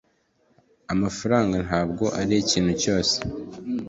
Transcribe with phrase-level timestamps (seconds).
[0.93, 3.15] amafaranga ntabwo arikintu cyose.